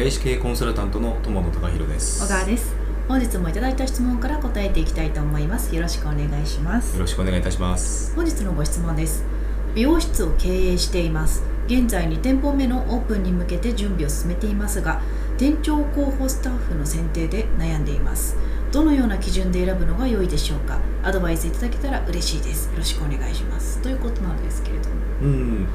[0.00, 2.24] 外資系コンサルタントの友野隆弘です。
[2.24, 2.74] 小川です。
[3.06, 5.74] 本日もいただいた質問から答えていきたいと思います。
[5.76, 6.94] よろしくお願いします。
[6.94, 8.16] よろしくお願いいたします。
[8.16, 9.24] 本日のご質問です。
[9.74, 11.42] 美容室を経営しています。
[11.66, 15.02] 現在2店舗目のオープンに向けて準備を進めていますが
[15.36, 18.38] 店長候補スタッフの選定で悩んでいます。
[18.72, 20.78] どのような基準で選ぶのが良いでしょうか？
[21.02, 22.70] アドバイスいただけたら嬉しいです。
[22.70, 23.82] よろしくお願いします。
[23.82, 24.94] ということなんですけれども。
[25.24, 25.68] うん。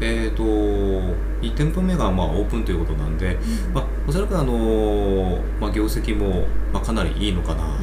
[0.00, 7.82] えーと1店舗目がまあオープンということなんで、うん、まあ、おそらくあの、まあ、業績も、まあ、かなりいいのかなと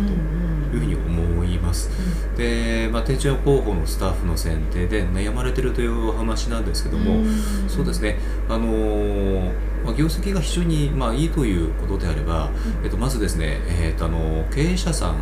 [0.75, 2.31] いうふうに思います、うん。
[2.31, 8.17] うん、で、まあ、店長候補のスタッフの選定で悩まれてるという話なんですけども、うん、そうですね。
[8.49, 9.51] あの
[9.85, 12.49] まあ、業績が非常にまあいいということであれば、
[12.83, 15.15] えっと、まずですね、えっと、あの経営者さん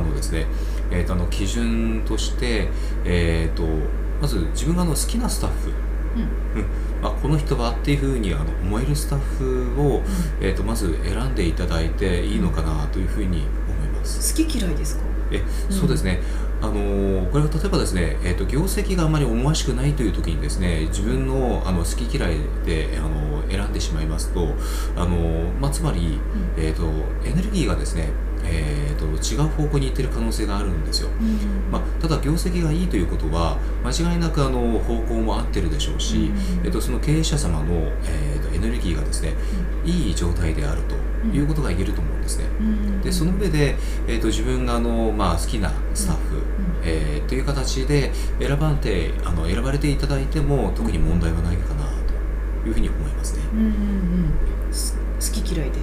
[0.00, 0.46] のですね、
[0.90, 2.68] えっと、あの基準として、
[3.04, 3.62] えっと、
[4.20, 5.70] まず自分があの好きなスタッフ、
[6.16, 10.04] うんあ、この人はっていうふうにあの思えるスタッフを、うん、
[10.40, 14.34] えーと、まず選んでいただいていいのかなというふうに思います。
[14.34, 15.04] 好き嫌いですか？
[15.30, 16.20] えそうですね、
[16.64, 24.54] あのこれは例えばですね、えーと、業績があまり思わしくないという時にですね自分のあの好き嫌いであの選んでしまいますと
[24.96, 26.00] あの、まあ、つまり、
[26.56, 26.84] うん、えーと、
[27.28, 28.08] エネルギーがですね
[28.46, 39.32] えーと、違う方向に行ってる可能性があるんですよ、うん、まあ、ただ業績がいいということは間違いなくあの方向も合ってるでしょうし、うん、えー、とその経営者様の、えー、とエネルギーがですね、
[39.84, 40.94] うん、いい状態であると
[41.32, 42.44] いうことが言えると思うんですね、
[43.02, 46.42] でその上で、えー、と自分があの、まあ、好きなスタッフ、
[46.82, 51.84] えー、という形で選ばれてあの選ばれていただいても特に問題はないかな
[52.62, 53.42] というふうに思いますね。
[53.52, 53.72] うんうんうん、
[54.70, 55.78] 好き嫌いで。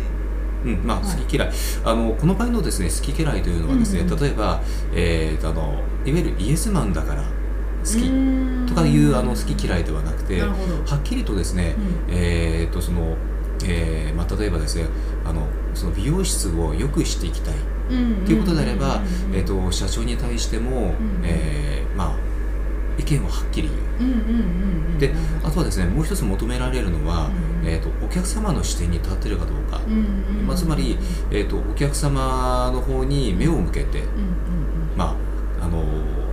[0.63, 4.61] うんまあ、好き嫌い、はい、あのこの場合のですね好き嫌いというのはですね、うんうん、例えば、
[4.93, 10.53] えー、あのいわゆるイエスマンだから好きとかいうあの好き嫌いではなくては
[10.99, 11.75] っきりとですね、
[12.07, 13.17] うん、えー、とその
[13.67, 14.85] えーまあ、例えばですね
[15.25, 17.55] あのその美容室を良くしていきたい
[18.25, 19.01] ということであれば、
[19.33, 22.31] えーと、と社長に対しても、うん、えー、まあ
[22.97, 24.07] 意見をはっきり言
[24.97, 25.13] う,、で
[25.43, 27.29] あとはですねもう一つ求められるのは、
[27.61, 29.79] うん、えーと、お客様の視点に立ってるかどうか、
[30.45, 30.97] まあ、つまり、
[31.31, 34.03] えーと、お客様の方に目を向けて、
[34.95, 35.15] まあ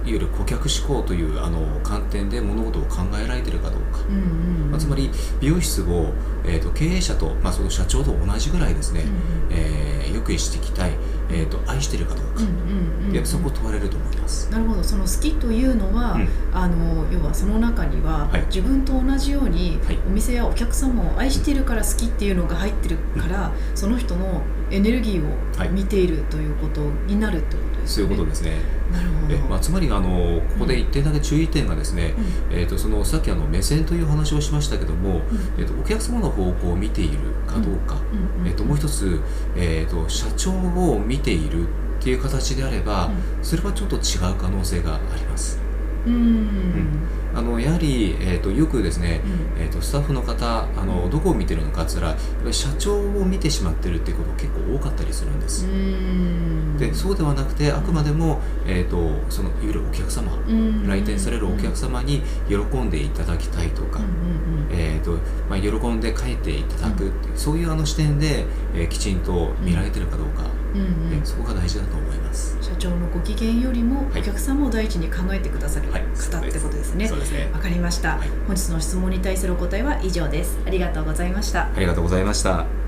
[0.09, 3.99] いわゆる顧客志向というあの観点で物事を考えられてるかどうか、
[4.71, 5.11] まあ、つまり
[5.41, 6.15] 美容室を、
[6.47, 9.09] えーと、経営者と、まあ、その社長と同じぐらいですね、うん、
[9.51, 10.93] えー、よくしていきたい、
[11.31, 12.43] えーと、愛してるかどうか、
[13.13, 14.51] やそこ問われると思います。
[14.51, 14.83] なるほど。
[14.83, 28.53] その好きというのは、うん、あの要はその中には、はい、自分と同じように、はい、お店やお客様を愛しているから好きっていうのが入ってるから、うん、その人のエネルギーを見ているということになるってことですね、そういうことですね
[29.29, 32.15] え、まあ、つまりあのここで一点だけ注意点がですね、
[32.51, 35.21] うん、えーと、そのさっきあの目線という話をしましたけども、うん、
[35.59, 38.01] えーと、お客様の方向を見ているかどうか、
[38.45, 39.21] えーと、もう一つ、
[39.57, 43.11] えー、と社長を見ているっていう形であれば、
[43.43, 45.61] それはちょっと違う可能性があります。
[46.07, 47.09] うん。
[47.35, 49.21] あのやはり、えーと、よくですね、
[49.57, 55.67] うん、えーと、スタッフの方あのどこを見てるのかっつったら社長を見てしまってるっていうこと結構多かったりするんです
[56.79, 58.97] でそうではなくてあくまでも、えーと、
[59.31, 60.33] そのいわゆるお客様
[60.87, 64.01] 来店されるお客様に喜んでいただきたいとか、
[64.71, 65.13] えーと
[65.49, 70.45] まあ、喜んで帰っていただくっていう、そういうあの視点で、えー、きちんと見られてるかどうか、
[70.75, 72.57] うんうん、そこが大事だと思います。
[72.61, 77.51] 社長のご機嫌よりもお客様を第一に考えてくださる方ってことですね、はい、そうですね。
[77.53, 80.59] わかりました、はい、本日の質問に対するお答えは以上です。
[80.67, 81.69] ありがとうございました。
[81.75, 82.88] ありがとうございました